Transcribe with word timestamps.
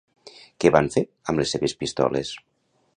Què 0.63 0.71
van 0.77 0.89
fer 0.97 1.03
amb 1.11 1.43
les 1.43 1.55
seves 1.57 1.79
pistoles? 1.85 2.37